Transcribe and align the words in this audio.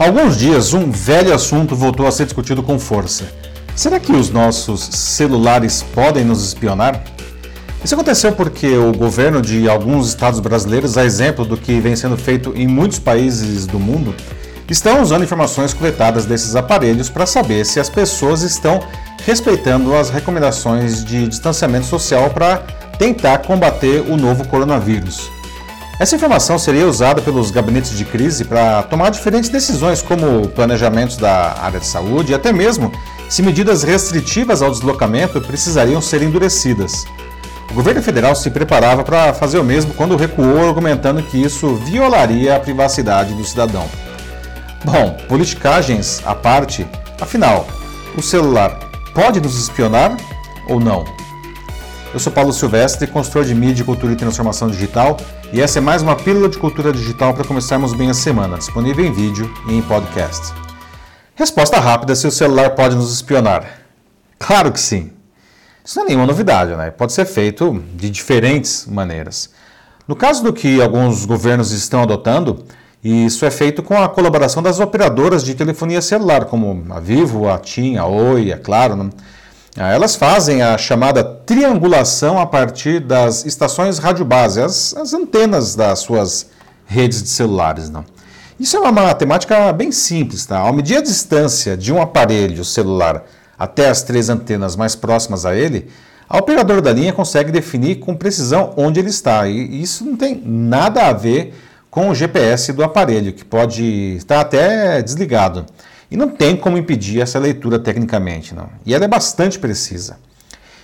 Há 0.00 0.06
alguns 0.06 0.38
dias, 0.38 0.72
um 0.72 0.90
velho 0.90 1.34
assunto 1.34 1.76
voltou 1.76 2.06
a 2.06 2.10
ser 2.10 2.24
discutido 2.24 2.62
com 2.62 2.78
força. 2.78 3.24
Será 3.76 4.00
que 4.00 4.12
os 4.12 4.30
nossos 4.30 4.80
celulares 4.80 5.82
podem 5.94 6.24
nos 6.24 6.42
espionar? 6.42 7.04
Isso 7.84 7.94
aconteceu 7.94 8.32
porque 8.32 8.78
o 8.78 8.94
governo 8.94 9.42
de 9.42 9.68
alguns 9.68 10.08
estados 10.08 10.40
brasileiros, 10.40 10.96
a 10.96 11.04
exemplo 11.04 11.44
do 11.44 11.54
que 11.54 11.78
vem 11.80 11.94
sendo 11.94 12.16
feito 12.16 12.54
em 12.56 12.66
muitos 12.66 12.98
países 12.98 13.66
do 13.66 13.78
mundo, 13.78 14.14
estão 14.70 15.02
usando 15.02 15.22
informações 15.22 15.74
coletadas 15.74 16.24
desses 16.24 16.56
aparelhos 16.56 17.10
para 17.10 17.26
saber 17.26 17.66
se 17.66 17.78
as 17.78 17.90
pessoas 17.90 18.40
estão 18.40 18.80
respeitando 19.26 19.94
as 19.94 20.08
recomendações 20.08 21.04
de 21.04 21.28
distanciamento 21.28 21.84
social 21.84 22.30
para 22.30 22.56
tentar 22.98 23.40
combater 23.40 24.00
o 24.08 24.16
novo 24.16 24.48
coronavírus. 24.48 25.30
Essa 26.00 26.16
informação 26.16 26.58
seria 26.58 26.88
usada 26.88 27.20
pelos 27.20 27.50
gabinetes 27.50 27.94
de 27.94 28.06
crise 28.06 28.46
para 28.46 28.82
tomar 28.84 29.10
diferentes 29.10 29.50
decisões, 29.50 30.00
como 30.00 30.48
planejamentos 30.48 31.18
da 31.18 31.58
área 31.60 31.78
de 31.78 31.86
saúde 31.86 32.32
e 32.32 32.34
até 32.34 32.54
mesmo 32.54 32.90
se 33.28 33.42
medidas 33.42 33.82
restritivas 33.82 34.62
ao 34.62 34.70
deslocamento 34.70 35.42
precisariam 35.42 36.00
ser 36.00 36.22
endurecidas. 36.22 37.04
O 37.70 37.74
governo 37.74 38.02
federal 38.02 38.34
se 38.34 38.48
preparava 38.48 39.04
para 39.04 39.34
fazer 39.34 39.58
o 39.58 39.62
mesmo 39.62 39.92
quando 39.92 40.16
recuou, 40.16 40.66
argumentando 40.66 41.22
que 41.22 41.36
isso 41.36 41.74
violaria 41.74 42.56
a 42.56 42.60
privacidade 42.60 43.34
do 43.34 43.44
cidadão. 43.44 43.84
Bom, 44.82 45.18
politicagens 45.28 46.22
à 46.24 46.34
parte, 46.34 46.86
afinal, 47.20 47.66
o 48.16 48.22
celular 48.22 48.80
pode 49.12 49.38
nos 49.38 49.60
espionar 49.60 50.16
ou 50.66 50.80
não? 50.80 51.04
Eu 52.12 52.18
sou 52.18 52.32
Paulo 52.32 52.52
Silvestre, 52.52 53.06
consultor 53.06 53.44
de 53.44 53.54
mídia, 53.54 53.84
cultura 53.84 54.12
e 54.12 54.16
transformação 54.16 54.68
digital, 54.68 55.16
e 55.52 55.60
essa 55.60 55.78
é 55.78 55.80
mais 55.80 56.02
uma 56.02 56.16
pílula 56.16 56.48
de 56.48 56.58
cultura 56.58 56.92
digital 56.92 57.32
para 57.32 57.44
começarmos 57.44 57.92
bem 57.92 58.10
a 58.10 58.14
semana, 58.14 58.58
disponível 58.58 59.04
em 59.04 59.12
vídeo 59.12 59.48
e 59.68 59.74
em 59.74 59.80
podcast. 59.80 60.52
Resposta 61.36 61.78
rápida 61.78 62.16
se 62.16 62.26
o 62.26 62.30
celular 62.32 62.70
pode 62.70 62.96
nos 62.96 63.14
espionar. 63.14 63.64
Claro 64.40 64.72
que 64.72 64.80
sim. 64.80 65.12
Isso 65.84 65.98
não 65.98 66.04
é 66.04 66.08
nenhuma 66.08 66.26
novidade, 66.26 66.74
né? 66.74 66.90
Pode 66.90 67.12
ser 67.12 67.26
feito 67.26 67.80
de 67.94 68.10
diferentes 68.10 68.86
maneiras. 68.88 69.50
No 70.08 70.16
caso 70.16 70.42
do 70.42 70.52
que 70.52 70.82
alguns 70.82 71.24
governos 71.24 71.70
estão 71.70 72.02
adotando, 72.02 72.64
isso 73.04 73.44
é 73.44 73.52
feito 73.52 73.84
com 73.84 73.96
a 73.96 74.08
colaboração 74.08 74.60
das 74.60 74.80
operadoras 74.80 75.44
de 75.44 75.54
telefonia 75.54 76.02
celular, 76.02 76.46
como 76.46 76.86
a 76.90 76.98
Vivo, 76.98 77.48
a 77.48 77.56
TIM, 77.56 77.98
a 77.98 78.04
Oi, 78.04 78.52
a 78.52 78.58
Claro. 78.58 78.96
Né? 78.96 79.10
Ah, 79.76 79.92
elas 79.92 80.16
fazem 80.16 80.62
a 80.62 80.76
chamada 80.76 81.22
triangulação 81.22 82.38
a 82.38 82.46
partir 82.46 83.00
das 83.00 83.44
estações 83.44 83.98
rádio 83.98 84.24
base, 84.24 84.60
as, 84.60 84.94
as 84.96 85.14
antenas 85.14 85.76
das 85.76 86.00
suas 86.00 86.48
redes 86.86 87.22
de 87.22 87.28
celulares. 87.28 87.88
Não? 87.88 88.04
Isso 88.58 88.76
é 88.76 88.80
uma 88.80 88.90
matemática 88.90 89.72
bem 89.72 89.92
simples. 89.92 90.44
Tá? 90.44 90.58
Ao 90.58 90.72
medir 90.72 90.96
a 90.96 91.00
distância 91.00 91.76
de 91.76 91.92
um 91.92 92.02
aparelho 92.02 92.64
celular 92.64 93.24
até 93.58 93.88
as 93.88 94.02
três 94.02 94.28
antenas 94.28 94.74
mais 94.74 94.96
próximas 94.96 95.46
a 95.46 95.54
ele, 95.54 95.88
a 96.28 96.38
operadora 96.38 96.82
da 96.82 96.92
linha 96.92 97.12
consegue 97.12 97.52
definir 97.52 97.96
com 97.96 98.16
precisão 98.16 98.72
onde 98.76 99.00
ele 99.00 99.10
está. 99.10 99.48
E 99.48 99.80
isso 99.80 100.04
não 100.04 100.16
tem 100.16 100.42
nada 100.44 101.06
a 101.06 101.12
ver 101.12 101.54
com 101.90 102.08
o 102.08 102.14
GPS 102.14 102.72
do 102.72 102.84
aparelho, 102.84 103.32
que 103.32 103.44
pode 103.44 104.14
estar 104.16 104.40
até 104.40 105.02
desligado. 105.02 105.66
E 106.10 106.16
não 106.16 106.28
tem 106.28 106.56
como 106.56 106.76
impedir 106.76 107.20
essa 107.20 107.38
leitura 107.38 107.78
tecnicamente, 107.78 108.54
não. 108.54 108.68
E 108.84 108.94
ela 108.94 109.04
é 109.04 109.08
bastante 109.08 109.58
precisa. 109.58 110.18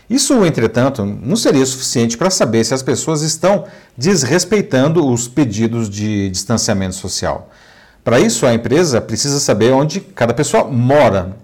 Isso, 0.08 0.44
entretanto, 0.44 1.04
não 1.04 1.34
seria 1.34 1.66
suficiente 1.66 2.16
para 2.16 2.30
saber 2.30 2.62
se 2.64 2.72
as 2.72 2.82
pessoas 2.82 3.22
estão 3.22 3.64
desrespeitando 3.96 5.04
os 5.04 5.26
pedidos 5.26 5.90
de 5.90 6.30
distanciamento 6.30 6.94
social. 6.94 7.50
Para 8.04 8.20
isso, 8.20 8.46
a 8.46 8.54
empresa 8.54 9.00
precisa 9.00 9.40
saber 9.40 9.72
onde 9.72 10.00
cada 10.00 10.32
pessoa 10.32 10.62
mora. 10.64 11.36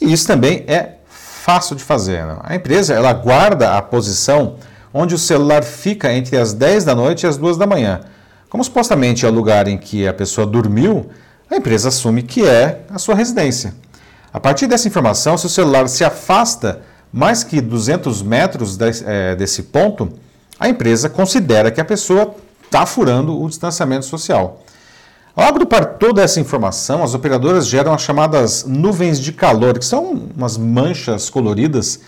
E 0.00 0.12
isso 0.12 0.28
também 0.28 0.62
é 0.68 0.94
fácil 1.08 1.74
de 1.74 1.82
fazer. 1.82 2.24
Não? 2.24 2.38
A 2.44 2.54
empresa 2.54 2.94
ela 2.94 3.12
guarda 3.12 3.76
a 3.76 3.82
posição 3.82 4.56
onde 4.92 5.12
o 5.12 5.18
celular 5.18 5.64
fica 5.64 6.12
entre 6.12 6.36
as 6.36 6.52
10 6.52 6.84
da 6.84 6.94
noite 6.94 7.24
e 7.24 7.26
as 7.26 7.36
2 7.36 7.56
da 7.56 7.66
manhã. 7.66 8.00
Como 8.48 8.62
supostamente 8.62 9.26
é 9.26 9.28
o 9.28 9.32
lugar 9.32 9.66
em 9.66 9.76
que 9.76 10.06
a 10.06 10.14
pessoa 10.14 10.46
dormiu, 10.46 11.10
a 11.50 11.56
empresa 11.56 11.88
assume 11.88 12.22
que 12.22 12.46
é 12.46 12.82
a 12.90 12.98
sua 12.98 13.14
residência. 13.14 13.74
A 14.32 14.40
partir 14.40 14.66
dessa 14.66 14.88
informação, 14.88 15.38
se 15.38 15.46
o 15.46 15.48
celular 15.48 15.88
se 15.88 16.04
afasta 16.04 16.80
mais 17.12 17.44
que 17.44 17.60
200 17.60 18.22
metros 18.22 18.76
é, 18.80 19.36
desse 19.36 19.64
ponto, 19.64 20.12
a 20.58 20.68
empresa 20.68 21.08
considera 21.08 21.70
que 21.70 21.80
a 21.80 21.84
pessoa 21.84 22.34
está 22.64 22.84
furando 22.84 23.40
o 23.40 23.48
distanciamento 23.48 24.04
social. 24.04 24.64
Ao 25.36 25.44
agrupar 25.44 25.98
toda 25.98 26.22
essa 26.22 26.40
informação, 26.40 27.02
as 27.02 27.14
operadoras 27.14 27.66
geram 27.66 27.92
as 27.92 28.02
chamadas 28.02 28.64
nuvens 28.64 29.20
de 29.20 29.32
calor, 29.32 29.78
que 29.78 29.84
são 29.84 30.28
umas 30.36 30.56
manchas 30.56 31.28
coloridas 31.28 32.00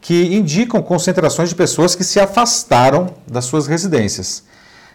que 0.00 0.34
indicam 0.34 0.82
concentrações 0.82 1.48
de 1.48 1.54
pessoas 1.54 1.94
que 1.94 2.04
se 2.04 2.20
afastaram 2.20 3.14
das 3.26 3.46
suas 3.46 3.66
residências. 3.66 4.44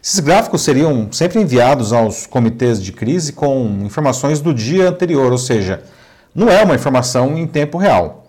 Esses 0.02 0.20
gráficos 0.22 0.62
seriam 0.62 1.10
sempre 1.12 1.42
enviados 1.42 1.92
aos 1.92 2.26
comitês 2.26 2.82
de 2.82 2.94
crise 2.94 3.34
com 3.34 3.80
informações 3.84 4.40
do 4.40 4.54
dia 4.54 4.88
anterior, 4.88 5.32
ou 5.32 5.38
seja, 5.38 5.84
não 6.34 6.50
é 6.50 6.64
uma 6.64 6.76
informação 6.76 7.38
em 7.38 7.46
tempo 7.46 7.78
real. 7.78 8.26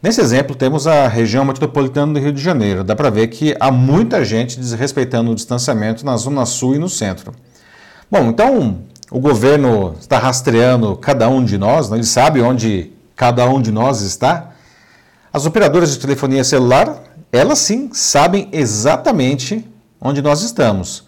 Nesse 0.00 0.20
exemplo, 0.20 0.54
temos 0.54 0.86
a 0.86 1.08
região 1.08 1.44
metropolitana 1.44 2.12
do 2.12 2.18
Rio 2.20 2.32
de 2.32 2.42
Janeiro. 2.42 2.84
Dá 2.84 2.94
para 2.94 3.10
ver 3.10 3.28
que 3.28 3.54
há 3.58 3.70
muita 3.70 4.24
gente 4.24 4.58
desrespeitando 4.58 5.30
o 5.30 5.34
distanciamento 5.34 6.04
na 6.04 6.16
Zona 6.16 6.46
Sul 6.46 6.74
e 6.74 6.78
no 6.78 6.88
centro. 6.88 7.32
Bom, 8.10 8.26
então 8.28 8.78
o 9.10 9.20
governo 9.20 9.94
está 10.00 10.18
rastreando 10.18 10.96
cada 10.96 11.28
um 11.28 11.44
de 11.44 11.58
nós, 11.58 11.88
né? 11.88 11.96
ele 11.96 12.06
sabe 12.06 12.40
onde 12.40 12.92
cada 13.14 13.48
um 13.48 13.60
de 13.60 13.70
nós 13.70 14.02
está. 14.02 14.50
As 15.32 15.46
operadoras 15.46 15.92
de 15.92 15.98
telefonia 15.98 16.44
celular, 16.44 17.02
elas 17.32 17.58
sim 17.58 17.90
sabem 17.92 18.48
exatamente 18.52 19.64
onde 20.02 20.20
nós 20.20 20.42
estamos. 20.42 21.04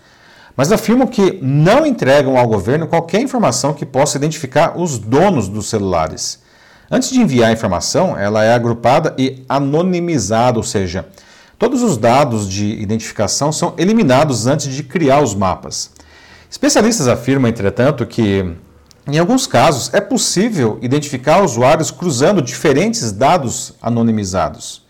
Mas 0.57 0.71
afirmam 0.71 1.07
que 1.07 1.39
não 1.43 1.85
entregam 1.85 2.39
ao 2.39 2.47
governo 2.47 2.87
qualquer 2.87 3.21
informação 3.21 3.75
que 3.75 3.85
possa 3.85 4.17
identificar 4.17 4.79
os 4.79 4.99
donos 4.99 5.49
dos 5.49 5.69
celulares. 5.69 6.43
Antes 6.91 7.11
de 7.11 7.21
enviar 7.21 7.51
a 7.51 7.53
informação, 7.53 8.17
ela 8.17 8.45
é 8.45 8.55
agrupada 8.55 9.15
e 9.19 9.45
anonimizada, 9.49 10.59
ou 10.59 10.63
seja, 10.63 11.09
todos 11.59 11.83
os 11.83 11.97
dados 11.97 12.49
de 12.49 12.67
identificação 12.67 13.51
são 13.51 13.75
eliminados 13.77 14.47
antes 14.47 14.73
de 14.73 14.83
criar 14.85 15.21
os 15.21 15.35
mapas. 15.35 15.91
Especialistas 16.49 17.09
afirmam, 17.09 17.49
entretanto, 17.49 18.07
que 18.07 18.55
em 19.09 19.19
alguns 19.19 19.47
casos 19.47 19.93
é 19.93 20.01
possível 20.01 20.79
identificar 20.81 21.43
usuários 21.43 21.91
cruzando 21.91 22.41
diferentes 22.41 23.11
dados 23.11 23.75
anonimizados. 23.83 24.83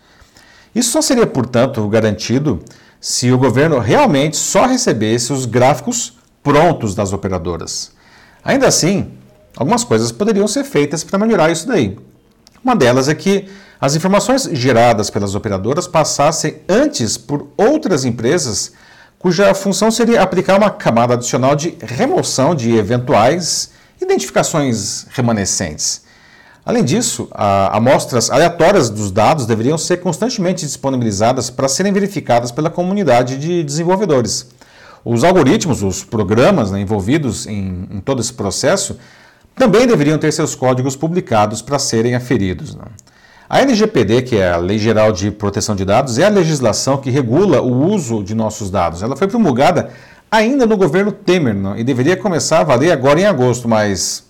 Isso 0.75 0.91
só 0.91 1.01
seria, 1.01 1.25
portanto, 1.25 1.87
garantido 1.87 2.61
se 2.99 3.31
o 3.31 3.37
governo 3.37 3.79
realmente 3.79 4.37
só 4.37 4.65
recebesse 4.65 5.31
os 5.31 5.45
gráficos 5.45 6.17
prontos 6.43 6.95
das 6.95 7.13
operadoras. 7.13 7.91
Ainda 8.43 8.67
assim, 8.67 9.11
algumas 9.57 9.83
coisas 9.83 10.11
poderiam 10.11 10.47
ser 10.47 10.63
feitas 10.63 11.03
para 11.03 11.19
melhorar 11.19 11.51
isso 11.51 11.67
daí. 11.67 11.97
Uma 12.63 12.75
delas 12.75 13.09
é 13.09 13.15
que 13.15 13.47
as 13.79 13.95
informações 13.95 14.49
geradas 14.53 15.09
pelas 15.09 15.35
operadoras 15.35 15.87
passassem 15.87 16.61
antes 16.67 17.17
por 17.17 17.47
outras 17.57 18.05
empresas 18.05 18.71
cuja 19.19 19.53
função 19.55 19.89
seria 19.89 20.21
aplicar 20.21 20.57
uma 20.57 20.69
camada 20.69 21.15
adicional 21.15 21.55
de 21.55 21.75
remoção 21.81 22.53
de 22.53 22.75
eventuais 22.75 23.71
identificações 23.99 25.07
remanescentes. 25.09 26.04
Além 26.65 26.83
disso, 26.83 27.29
amostras 27.31 28.31
aleatórias 28.31 28.89
dos 28.89 29.11
dados 29.11 29.45
deveriam 29.45 29.77
ser 29.77 29.97
constantemente 29.97 30.65
disponibilizadas 30.65 31.51
para 31.51 31.67
serem 31.67 31.93
verificadas 31.93 32.51
pela 32.51 32.71
comunidade 32.71 33.37
de 33.37 33.63
desenvolvedores. 33.63 34.47
Os 35.03 35.23
algoritmos, 35.23 35.83
os 35.83 36.03
programas 36.03 36.71
né, 36.71 36.81
envolvidos 36.81 37.45
em, 37.45 37.87
em, 37.91 37.99
todo 37.99 38.19
esse 38.19 38.33
processo, 38.33 38.97
também 39.55 39.85
deveriam 39.85 40.17
ter 40.17 40.31
seus 40.31 40.55
códigos 40.55 40.95
publicados 40.95 41.61
para 41.61 41.77
serem 41.77 42.15
aferidos. 42.15 42.73
Né? 42.73 42.85
A 43.47 43.61
LGPD, 43.61 44.23
que 44.23 44.37
é 44.37 44.49
a 44.49 44.57
Lei 44.57 44.79
Geral 44.79 45.11
de 45.11 45.29
Proteção 45.29 45.75
de 45.75 45.85
Dados, 45.85 46.17
é 46.17 46.25
a 46.25 46.29
legislação 46.29 46.97
que 46.97 47.11
regula 47.11 47.61
o 47.61 47.93
uso 47.93 48.23
de 48.23 48.33
nossos 48.33 48.71
dados. 48.71 49.03
Ela 49.03 49.15
foi 49.15 49.27
promulgada 49.27 49.91
ainda 50.31 50.65
no 50.65 50.75
governo 50.75 51.11
Temer 51.11 51.53
né, 51.53 51.75
e 51.77 51.83
deveria 51.83 52.17
começar 52.17 52.61
a 52.61 52.63
valer 52.63 52.91
agora 52.91 53.21
em 53.21 53.25
agosto, 53.25 53.69
mas 53.69 54.24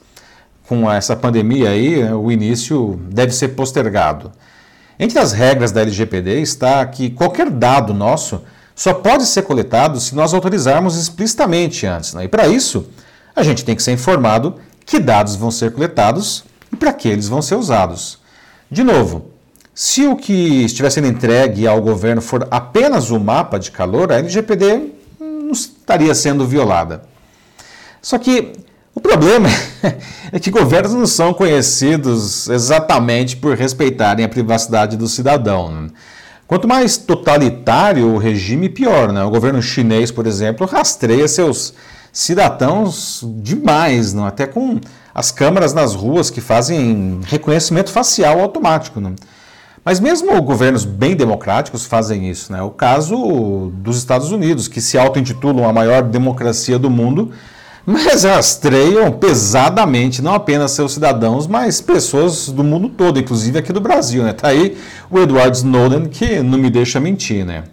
com 0.67 0.91
essa 0.91 1.15
pandemia 1.15 1.69
aí, 1.69 2.03
o 2.13 2.31
início 2.31 2.99
deve 3.09 3.31
ser 3.31 3.49
postergado. 3.49 4.31
Entre 4.99 5.19
as 5.19 5.31
regras 5.31 5.71
da 5.71 5.81
LGPD 5.81 6.41
está 6.41 6.85
que 6.85 7.09
qualquer 7.09 7.49
dado 7.49 7.93
nosso 7.93 8.41
só 8.75 8.93
pode 8.93 9.25
ser 9.25 9.43
coletado 9.43 9.99
se 9.99 10.15
nós 10.15 10.33
autorizarmos 10.33 10.97
explicitamente 10.97 11.85
antes. 11.85 12.13
Né? 12.13 12.25
E 12.25 12.27
para 12.27 12.47
isso, 12.47 12.87
a 13.35 13.43
gente 13.43 13.63
tem 13.63 13.75
que 13.75 13.83
ser 13.83 13.91
informado 13.91 14.55
que 14.85 14.99
dados 14.99 15.35
vão 15.35 15.51
ser 15.51 15.71
coletados 15.71 16.43
e 16.71 16.75
para 16.75 16.93
que 16.93 17.07
eles 17.07 17.27
vão 17.27 17.41
ser 17.41 17.55
usados. 17.55 18.19
De 18.69 18.83
novo, 18.83 19.31
se 19.73 20.05
o 20.07 20.15
que 20.15 20.63
estiver 20.63 20.89
sendo 20.89 21.07
entregue 21.07 21.67
ao 21.67 21.81
governo 21.81 22.21
for 22.21 22.47
apenas 22.49 23.11
o 23.11 23.19
mapa 23.19 23.59
de 23.59 23.71
calor, 23.71 24.11
a 24.11 24.17
LGPD 24.17 24.93
não 25.19 25.51
estaria 25.51 26.15
sendo 26.15 26.47
violada. 26.47 27.03
Só 28.01 28.17
que 28.17 28.53
problema 29.01 29.49
é 30.31 30.39
que 30.39 30.49
governos 30.49 30.93
não 30.93 31.05
são 31.05 31.33
conhecidos 31.33 32.47
exatamente 32.47 33.35
por 33.35 33.57
respeitarem 33.57 34.23
a 34.23 34.29
privacidade 34.29 34.95
do 34.95 35.07
cidadão. 35.07 35.69
Né? 35.69 35.89
Quanto 36.47 36.67
mais 36.67 36.95
totalitário 36.95 38.07
o 38.07 38.17
regime, 38.17 38.69
pior. 38.69 39.11
Né? 39.11 39.23
O 39.23 39.29
governo 39.29 39.61
chinês, 39.61 40.11
por 40.11 40.25
exemplo, 40.25 40.65
rastreia 40.65 41.27
seus 41.27 41.73
cidadãos 42.13 43.21
demais, 43.41 44.13
não? 44.13 44.25
até 44.25 44.47
com 44.47 44.79
as 45.13 45.31
câmeras 45.31 45.73
nas 45.73 45.93
ruas 45.93 46.29
que 46.29 46.39
fazem 46.39 47.19
reconhecimento 47.25 47.91
facial 47.91 48.39
automático. 48.39 49.01
Não? 49.01 49.15
Mas 49.83 49.99
mesmo 49.99 50.41
governos 50.41 50.85
bem 50.85 51.15
democráticos 51.15 51.85
fazem 51.85 52.29
isso. 52.29 52.51
Né? 52.51 52.61
O 52.61 52.71
caso 52.71 53.71
dos 53.75 53.97
Estados 53.97 54.31
Unidos, 54.31 54.67
que 54.67 54.79
se 54.79 54.97
auto-intitulam 54.97 55.67
a 55.67 55.73
maior 55.73 56.01
democracia 56.03 56.79
do 56.79 56.89
mundo, 56.89 57.31
mas 57.85 58.23
rastreiam 58.23 59.11
pesadamente 59.11 60.21
não 60.21 60.33
apenas 60.33 60.71
seus 60.71 60.93
cidadãos, 60.93 61.45
mas 61.45 61.79
pessoas 61.79 62.49
do 62.49 62.63
mundo 62.63 62.89
todo, 62.89 63.19
inclusive 63.19 63.59
aqui 63.59 63.71
do 63.71 63.79
Brasil. 63.79 64.23
Né? 64.23 64.33
Tá 64.33 64.47
aí 64.47 64.75
o 65.09 65.19
Edward 65.19 65.55
Snowden 65.55 66.05
que 66.07 66.41
não 66.41 66.57
me 66.57 66.69
deixa 66.69 66.99
mentir. 66.99 67.45
Né? 67.45 67.63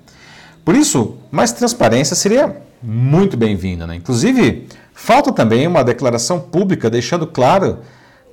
Por 0.64 0.74
isso, 0.74 1.16
mais 1.30 1.52
transparência 1.52 2.14
seria 2.14 2.54
muito 2.82 3.36
bem-vinda. 3.36 3.86
Né? 3.86 3.96
Inclusive, 3.96 4.68
falta 4.92 5.32
também 5.32 5.66
uma 5.66 5.82
declaração 5.82 6.38
pública 6.38 6.90
deixando 6.90 7.26
claro 7.26 7.78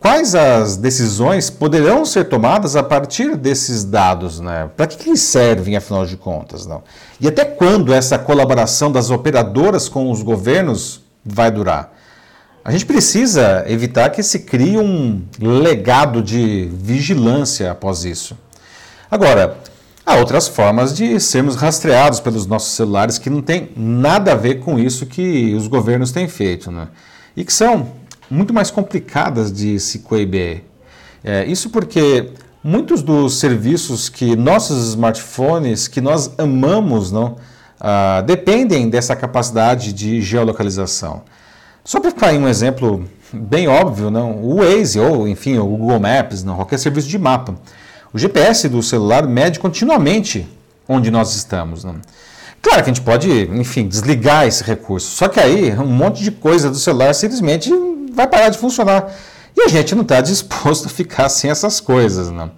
quais 0.01 0.35
as 0.35 0.75
decisões 0.75 1.49
poderão 1.49 2.03
ser 2.03 2.25
tomadas 2.25 2.75
a 2.75 2.83
partir 2.83 3.35
desses 3.35 3.83
dados, 3.83 4.39
né? 4.39 4.69
Para 4.75 4.87
que, 4.87 4.95
que 4.95 5.09
eles 5.09 5.19
servem, 5.19 5.75
afinal 5.75 6.05
de 6.05 6.15
contas, 6.15 6.65
não? 6.65 6.81
E 7.19 7.27
até 7.27 7.43
quando 7.43 7.93
essa 7.93 8.17
colaboração 8.17 8.91
das 8.93 9.09
operadoras 9.09 9.89
com 9.89 10.09
os 10.09 10.21
governos 10.21 11.01
vai 11.23 11.51
durar? 11.51 11.93
A 12.63 12.71
gente 12.71 12.85
precisa 12.85 13.63
evitar 13.67 14.09
que 14.09 14.21
se 14.21 14.39
crie 14.39 14.77
um 14.77 15.23
legado 15.39 16.21
de 16.21 16.69
vigilância 16.73 17.71
após 17.71 18.05
isso. 18.05 18.37
Agora, 19.09 19.57
há 20.05 20.15
outras 20.17 20.47
formas 20.47 20.95
de 20.95 21.19
sermos 21.19 21.55
rastreados 21.55 22.19
pelos 22.19 22.45
nossos 22.45 22.73
celulares 22.73 23.17
que 23.17 23.29
não 23.29 23.41
tem 23.41 23.71
nada 23.75 24.33
a 24.33 24.35
ver 24.35 24.59
com 24.59 24.77
isso 24.77 25.05
que 25.05 25.53
os 25.55 25.67
governos 25.67 26.11
têm 26.11 26.27
feito, 26.27 26.69
né? 26.71 26.89
E 27.35 27.43
que 27.43 27.53
são 27.53 27.91
muito 28.29 28.53
mais 28.53 28.69
complicadas 28.69 29.51
de 29.51 29.79
se 29.79 29.99
coibir. 29.99 30.63
É, 31.23 31.45
isso 31.45 31.69
porque 31.69 32.29
muitos 32.63 33.01
dos 33.01 33.39
serviços 33.39 34.09
que 34.09 34.35
nossos 34.35 34.89
smartphones, 34.89 35.87
que 35.87 36.01
nós 36.01 36.31
amamos, 36.37 37.11
não, 37.11 37.37
ah, 37.79 38.21
dependem 38.25 38.89
dessa 38.89 39.15
capacidade 39.15 39.93
de 39.93 40.21
geolocalização. 40.21 41.23
Só 41.83 41.99
para 41.99 42.11
ficar 42.11 42.33
em 42.33 42.39
um 42.39 42.47
exemplo 42.47 43.07
bem 43.31 43.67
óbvio, 43.67 44.09
não, 44.09 44.43
o 44.43 44.57
Waze 44.57 44.99
ou, 44.99 45.27
enfim, 45.27 45.57
o 45.57 45.65
Google 45.65 45.99
Maps, 45.99 46.43
não, 46.43 46.55
qualquer 46.55 46.77
serviço 46.77 47.07
de 47.07 47.17
mapa. 47.17 47.55
O 48.11 48.17
GPS 48.17 48.67
do 48.67 48.81
celular 48.81 49.27
mede 49.27 49.59
continuamente 49.59 50.47
onde 50.87 51.11
nós 51.11 51.35
estamos. 51.35 51.83
Não. 51.83 51.95
Claro 52.61 52.83
que 52.83 52.89
a 52.89 52.93
gente 52.93 53.01
pode, 53.01 53.29
enfim, 53.53 53.87
desligar 53.87 54.47
esse 54.47 54.63
recurso. 54.63 55.15
Só 55.15 55.27
que 55.27 55.39
aí 55.39 55.71
um 55.77 55.85
monte 55.85 56.23
de 56.23 56.31
coisa 56.31 56.69
do 56.69 56.77
celular 56.77 57.13
simplesmente 57.13 57.71
vai 58.13 58.27
parar 58.27 58.49
de 58.49 58.57
funcionar. 58.57 59.13
E 59.55 59.61
a 59.61 59.67
gente 59.67 59.93
não 59.93 60.01
está 60.01 60.19
disposto 60.21 60.87
a 60.87 60.89
ficar 60.89 61.29
sem 61.29 61.51
essas 61.51 61.79
coisas. 61.79 62.31
Né? 62.31 62.49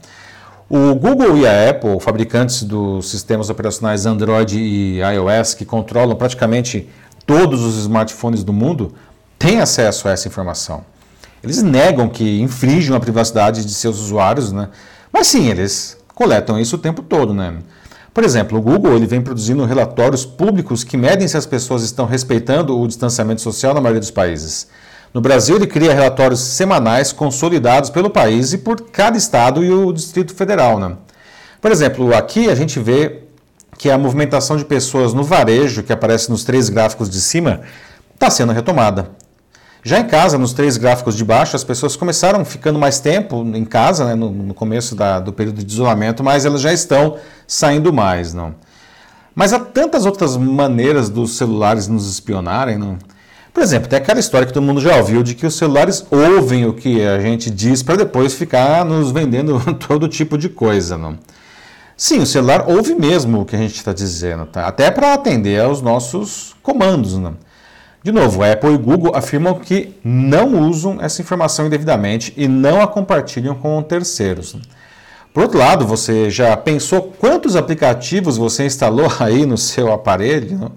O 0.73 0.95
Google 0.95 1.37
e 1.37 1.45
a 1.45 1.69
Apple, 1.69 1.99
fabricantes 1.99 2.63
dos 2.63 3.09
sistemas 3.09 3.49
operacionais 3.49 4.05
Android 4.05 4.57
e 4.57 5.01
iOS, 5.01 5.53
que 5.53 5.65
controlam 5.65 6.15
praticamente 6.15 6.87
todos 7.25 7.61
os 7.61 7.77
smartphones 7.79 8.41
do 8.41 8.53
mundo, 8.53 8.93
têm 9.37 9.59
acesso 9.59 10.07
a 10.07 10.11
essa 10.11 10.29
informação. 10.29 10.85
Eles 11.43 11.61
negam 11.61 12.07
que 12.07 12.39
infringem 12.39 12.95
a 12.95 13.01
privacidade 13.01 13.65
de 13.65 13.73
seus 13.73 13.99
usuários, 13.99 14.53
né? 14.53 14.69
mas 15.11 15.27
sim, 15.27 15.49
eles 15.49 15.97
coletam 16.15 16.57
isso 16.57 16.77
o 16.77 16.79
tempo 16.79 17.01
todo. 17.01 17.33
Né? 17.33 17.53
Por 18.13 18.23
exemplo, 18.23 18.57
o 18.57 18.61
Google 18.61 18.95
ele 18.95 19.05
vem 19.05 19.21
produzindo 19.21 19.65
relatórios 19.65 20.25
públicos 20.25 20.85
que 20.85 20.95
medem 20.95 21.27
se 21.27 21.35
as 21.35 21.45
pessoas 21.45 21.83
estão 21.83 22.05
respeitando 22.05 22.79
o 22.79 22.87
distanciamento 22.87 23.41
social 23.41 23.73
na 23.73 23.81
maioria 23.81 23.99
dos 23.99 24.11
países. 24.11 24.69
No 25.13 25.19
Brasil, 25.19 25.57
ele 25.57 25.67
cria 25.67 25.93
relatórios 25.93 26.39
semanais 26.39 27.11
consolidados 27.11 27.89
pelo 27.89 28.09
país 28.09 28.53
e 28.53 28.57
por 28.57 28.79
cada 28.91 29.17
estado 29.17 29.63
e 29.63 29.69
o 29.69 29.91
Distrito 29.91 30.33
Federal. 30.33 30.79
Né? 30.79 30.95
Por 31.59 31.71
exemplo, 31.71 32.15
aqui 32.15 32.49
a 32.49 32.55
gente 32.55 32.79
vê 32.79 33.23
que 33.77 33.89
a 33.89 33.97
movimentação 33.97 34.55
de 34.55 34.63
pessoas 34.63 35.13
no 35.13 35.23
varejo, 35.23 35.83
que 35.83 35.91
aparece 35.91 36.29
nos 36.29 36.43
três 36.43 36.69
gráficos 36.69 37.09
de 37.09 37.19
cima, 37.19 37.61
está 38.13 38.29
sendo 38.29 38.53
retomada. 38.53 39.11
Já 39.83 39.99
em 39.99 40.07
casa, 40.07 40.37
nos 40.37 40.53
três 40.53 40.77
gráficos 40.77 41.17
de 41.17 41.25
baixo, 41.25 41.55
as 41.55 41.63
pessoas 41.63 41.95
começaram 41.95 42.45
ficando 42.45 42.77
mais 42.77 42.99
tempo 42.99 43.43
em 43.55 43.65
casa, 43.65 44.05
né, 44.05 44.15
no, 44.15 44.29
no, 44.29 44.53
começo 44.53 44.95
da, 44.95 45.19
do 45.19 45.33
período 45.33 45.63
de 45.63 45.73
isolamento, 45.73 46.23
mas 46.23 46.45
elas 46.45 46.61
já 46.61 46.71
estão 46.71 47.17
saindo 47.47 47.91
mais. 47.91 48.33
Não? 48.33 48.53
Mas 49.33 49.51
há 49.53 49.59
tantas 49.59 50.05
outras 50.05 50.37
maneiras 50.37 51.09
dos 51.09 51.35
celulares 51.35 51.87
nos 51.87 52.09
espionarem. 52.09 52.77
Não? 52.77 52.99
Por 53.53 53.61
exemplo, 53.61 53.89
tem 53.89 53.97
aquela 53.97 54.19
história 54.19 54.47
que 54.47 54.53
todo 54.53 54.63
mundo 54.63 54.79
já 54.79 54.95
ouviu 54.95 55.21
de 55.21 55.35
que 55.35 55.45
os 55.45 55.55
celulares 55.55 56.05
ouvem 56.09 56.65
o 56.65 56.73
que 56.73 57.03
a 57.05 57.19
gente 57.19 57.49
diz 57.49 57.83
para 57.83 57.97
depois 57.97 58.33
ficar 58.33 58.85
nos 58.85 59.11
vendendo 59.11 59.59
todo 59.87 60.07
tipo 60.07 60.37
de 60.37 60.47
coisa. 60.47 60.97
Não? 60.97 61.17
Sim, 61.97 62.19
o 62.19 62.25
celular 62.25 62.65
ouve 62.67 62.95
mesmo 62.95 63.41
o 63.41 63.45
que 63.45 63.55
a 63.55 63.59
gente 63.59 63.75
está 63.75 63.93
dizendo, 63.93 64.45
tá? 64.45 64.67
até 64.67 64.89
para 64.89 65.13
atender 65.13 65.61
aos 65.61 65.81
nossos 65.81 66.55
comandos. 66.63 67.17
Não? 67.17 67.35
De 68.01 68.11
novo, 68.11 68.41
Apple 68.43 68.73
e 68.73 68.77
Google 68.77 69.15
afirmam 69.15 69.59
que 69.59 69.95
não 70.03 70.67
usam 70.67 70.97
essa 70.99 71.21
informação 71.21 71.67
indevidamente 71.67 72.33
e 72.35 72.47
não 72.47 72.81
a 72.81 72.87
compartilham 72.87 73.53
com 73.53 73.83
terceiros. 73.83 74.55
Por 75.33 75.43
outro 75.43 75.59
lado, 75.59 75.85
você 75.85 76.29
já 76.29 76.57
pensou 76.57 77.13
quantos 77.19 77.55
aplicativos 77.55 78.37
você 78.37 78.65
instalou 78.65 79.11
aí 79.19 79.45
no 79.45 79.57
seu 79.57 79.91
aparelho? 79.91 80.57
Não? 80.57 80.71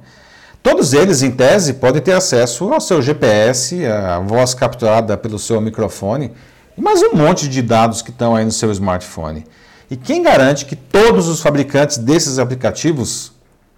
Todos 0.64 0.94
eles, 0.94 1.20
em 1.20 1.30
tese, 1.30 1.74
podem 1.74 2.00
ter 2.00 2.14
acesso 2.14 2.72
ao 2.72 2.80
seu 2.80 3.02
GPS, 3.02 3.84
a 3.84 4.18
voz 4.20 4.54
capturada 4.54 5.14
pelo 5.14 5.38
seu 5.38 5.60
microfone 5.60 6.32
e 6.74 6.80
mais 6.80 7.02
um 7.02 7.14
monte 7.14 7.50
de 7.50 7.60
dados 7.60 8.00
que 8.00 8.08
estão 8.08 8.34
aí 8.34 8.46
no 8.46 8.50
seu 8.50 8.72
smartphone. 8.72 9.44
E 9.90 9.94
quem 9.94 10.22
garante 10.22 10.64
que 10.64 10.74
todos 10.74 11.28
os 11.28 11.42
fabricantes 11.42 11.98
desses 11.98 12.38
aplicativos 12.38 13.30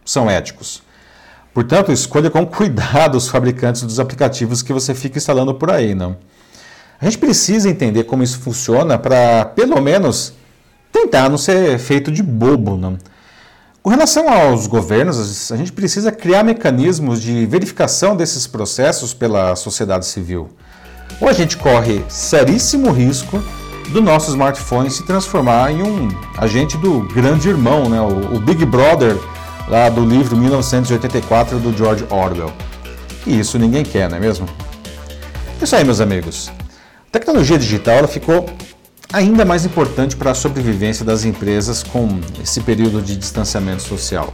são 0.04 0.30
éticos? 0.30 0.80
Portanto, 1.52 1.90
escolha 1.90 2.30
com 2.30 2.46
cuidado 2.46 3.16
os 3.18 3.26
fabricantes 3.26 3.82
dos 3.82 3.98
aplicativos 3.98 4.62
que 4.62 4.72
você 4.72 4.94
fica 4.94 5.18
instalando 5.18 5.52
por 5.54 5.72
aí, 5.72 5.92
não? 5.92 6.16
A 7.00 7.04
gente 7.04 7.18
precisa 7.18 7.68
entender 7.68 8.04
como 8.04 8.22
isso 8.22 8.38
funciona 8.38 8.96
para, 8.96 9.44
pelo 9.44 9.80
menos, 9.80 10.34
tentar 10.92 11.28
não 11.28 11.36
ser 11.36 11.80
feito 11.80 12.12
de 12.12 12.22
bobo, 12.22 12.76
não? 12.76 12.96
Com 13.86 13.90
relação 13.90 14.28
aos 14.28 14.66
governos, 14.66 15.52
a 15.52 15.56
gente 15.56 15.70
precisa 15.70 16.10
criar 16.10 16.42
mecanismos 16.42 17.22
de 17.22 17.46
verificação 17.46 18.16
desses 18.16 18.44
processos 18.44 19.14
pela 19.14 19.54
sociedade 19.54 20.06
civil. 20.06 20.48
Ou 21.20 21.28
a 21.28 21.32
gente 21.32 21.56
corre 21.56 22.04
seríssimo 22.08 22.90
risco 22.90 23.40
do 23.90 24.02
nosso 24.02 24.30
smartphone 24.30 24.90
se 24.90 25.06
transformar 25.06 25.70
em 25.70 25.84
um 25.84 26.08
agente 26.36 26.76
do 26.78 27.02
grande 27.14 27.48
irmão, 27.48 27.88
né? 27.88 28.00
o 28.00 28.40
Big 28.40 28.66
Brother, 28.66 29.16
lá 29.68 29.88
do 29.88 30.04
livro 30.04 30.36
1984 30.36 31.60
do 31.60 31.72
George 31.72 32.04
Orwell. 32.10 32.52
E 33.24 33.38
isso 33.38 33.56
ninguém 33.56 33.84
quer, 33.84 34.10
não 34.10 34.16
é 34.16 34.20
mesmo? 34.20 34.48
É 35.60 35.62
isso 35.62 35.76
aí, 35.76 35.84
meus 35.84 36.00
amigos. 36.00 36.50
A 37.06 37.12
tecnologia 37.12 37.56
digital 37.56 37.98
ela 37.98 38.08
ficou 38.08 38.46
ainda 39.12 39.44
mais 39.44 39.64
importante 39.64 40.16
para 40.16 40.30
a 40.30 40.34
sobrevivência 40.34 41.04
das 41.04 41.24
empresas 41.24 41.82
com 41.82 42.20
esse 42.42 42.60
período 42.60 43.00
de 43.00 43.16
distanciamento 43.16 43.82
social. 43.82 44.32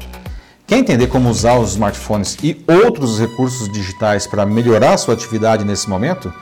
Quer 0.67 0.79
entender 0.79 1.09
como 1.09 1.29
usar 1.29 1.59
os 1.59 1.73
smartphones 1.73 2.37
e 2.43 2.65
outros 2.67 3.21
recursos 3.21 3.71
digitais 3.71 4.27
para 4.27 4.47
melhorar 4.47 4.97
sua 4.97 5.15
atividade 5.15 5.65
nesse 5.65 5.89
momento? 5.89 6.33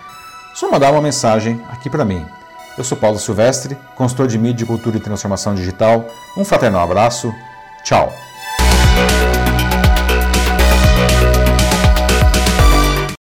Só 0.55 0.71
mandar 0.71 0.93
uma 0.93 1.03
mensagem 1.03 1.61
aqui 1.71 1.91
para 1.91 2.05
mim. 2.05 2.25
Eu 2.79 2.85
sou 2.85 2.97
Paulo 2.97 3.19
Silvestre, 3.19 3.77
consultor 3.97 4.27
de 4.27 4.39
mídia, 4.39 4.67
cultura 4.67 4.97
e 4.97 5.01
transformação 5.01 5.55
digital. 5.55 6.07
Um 6.37 6.45
fraternal 6.45 6.85
abraço. 6.85 7.35
Tchau. 7.83 8.13